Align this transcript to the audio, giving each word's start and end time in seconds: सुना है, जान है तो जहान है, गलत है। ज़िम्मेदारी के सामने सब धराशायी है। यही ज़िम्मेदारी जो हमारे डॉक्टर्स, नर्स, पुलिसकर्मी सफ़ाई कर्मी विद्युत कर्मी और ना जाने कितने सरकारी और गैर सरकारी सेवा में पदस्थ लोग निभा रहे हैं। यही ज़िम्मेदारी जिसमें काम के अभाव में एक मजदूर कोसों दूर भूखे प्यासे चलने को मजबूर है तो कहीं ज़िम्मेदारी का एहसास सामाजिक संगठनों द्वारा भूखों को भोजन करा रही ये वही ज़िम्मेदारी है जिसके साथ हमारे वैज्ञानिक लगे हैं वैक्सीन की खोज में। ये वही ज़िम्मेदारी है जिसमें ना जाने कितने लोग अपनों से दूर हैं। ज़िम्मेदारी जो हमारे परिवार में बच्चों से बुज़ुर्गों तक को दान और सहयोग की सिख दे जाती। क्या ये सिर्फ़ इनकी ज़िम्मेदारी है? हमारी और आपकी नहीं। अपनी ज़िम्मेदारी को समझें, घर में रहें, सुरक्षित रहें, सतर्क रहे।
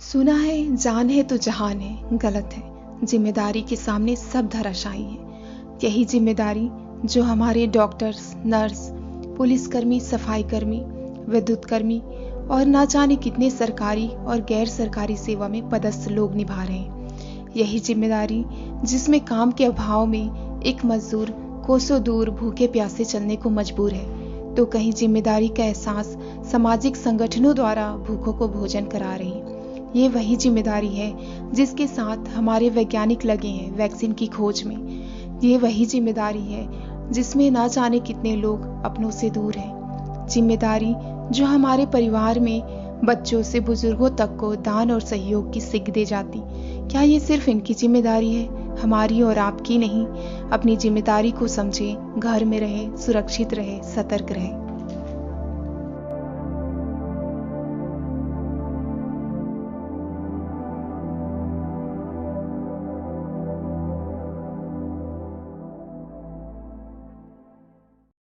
सुना 0.00 0.34
है, 0.34 0.76
जान 0.76 1.10
है 1.10 1.22
तो 1.22 1.36
जहान 1.36 1.80
है, 1.80 2.18
गलत 2.18 2.50
है। 2.52 3.06
ज़िम्मेदारी 3.06 3.62
के 3.62 3.76
सामने 3.76 4.16
सब 4.16 4.48
धराशायी 4.48 5.02
है। 5.02 5.78
यही 5.84 6.04
ज़िम्मेदारी 6.04 6.68
जो 7.04 7.22
हमारे 7.22 7.66
डॉक्टर्स, 7.66 8.34
नर्स, 8.36 8.88
पुलिसकर्मी 9.36 10.00
सफ़ाई 10.00 10.42
कर्मी 10.42 10.80
विद्युत 11.32 11.64
कर्मी 11.64 12.02
और 12.50 12.64
ना 12.66 12.84
जाने 12.84 13.16
कितने 13.16 13.50
सरकारी 13.50 14.06
और 14.08 14.40
गैर 14.48 14.66
सरकारी 14.68 15.16
सेवा 15.16 15.48
में 15.48 15.68
पदस्थ 15.70 16.08
लोग 16.10 16.34
निभा 16.34 16.62
रहे 16.62 16.76
हैं। 16.76 17.52
यही 17.56 17.78
ज़िम्मेदारी 17.80 18.44
जिसमें 18.84 19.20
काम 19.24 19.52
के 19.52 19.64
अभाव 19.64 20.06
में 20.06 20.60
एक 20.62 20.84
मजदूर 20.84 21.30
कोसों 21.66 22.02
दूर 22.02 22.30
भूखे 22.30 22.66
प्यासे 22.66 23.04
चलने 23.04 23.36
को 23.36 23.50
मजबूर 23.50 23.92
है 23.94 24.54
तो 24.54 24.64
कहीं 24.66 24.92
ज़िम्मेदारी 24.92 25.48
का 25.48 25.64
एहसास 25.64 26.16
सामाजिक 26.52 26.96
संगठनों 26.96 27.54
द्वारा 27.54 27.86
भूखों 28.06 28.32
को 28.32 28.48
भोजन 28.48 28.86
करा 28.86 29.14
रही 29.14 30.00
ये 30.00 30.08
वही 30.08 30.36
ज़िम्मेदारी 30.36 30.88
है 30.88 31.12
जिसके 31.52 31.86
साथ 31.86 32.28
हमारे 32.28 32.68
वैज्ञानिक 32.70 33.24
लगे 33.24 33.48
हैं 33.48 33.70
वैक्सीन 33.76 34.12
की 34.12 34.26
खोज 34.28 34.62
में। 34.66 34.76
ये 35.42 35.56
वही 35.58 35.84
ज़िम्मेदारी 35.86 36.42
है 36.42 36.66
जिसमें 37.12 37.50
ना 37.50 37.66
जाने 37.68 38.00
कितने 38.00 38.34
लोग 38.36 38.84
अपनों 38.84 39.10
से 39.10 39.30
दूर 39.30 39.56
हैं। 39.56 40.26
ज़िम्मेदारी 40.28 40.94
जो 41.32 41.46
हमारे 41.46 41.86
परिवार 41.86 42.40
में 42.40 42.62
बच्चों 43.04 43.42
से 43.42 43.60
बुज़ुर्गों 43.60 44.10
तक 44.10 44.36
को 44.36 44.56
दान 44.56 44.90
और 44.90 45.00
सहयोग 45.00 45.52
की 45.52 45.60
सिख 45.60 45.90
दे 45.90 46.04
जाती। 46.04 46.40
क्या 46.88 47.02
ये 47.02 47.20
सिर्फ़ 47.20 47.50
इनकी 47.50 47.74
ज़िम्मेदारी 47.74 48.34
है? 48.34 48.76
हमारी 48.76 49.22
और 49.22 49.38
आपकी 49.38 49.78
नहीं। 49.78 50.06
अपनी 50.50 50.76
ज़िम्मेदारी 50.76 51.30
को 51.30 51.48
समझें, 51.48 52.20
घर 52.20 52.44
में 52.44 52.60
रहें, 52.60 52.96
सुरक्षित 52.96 53.54
रहें, 53.54 53.82
सतर्क 53.82 54.32
रहे। 54.32 54.69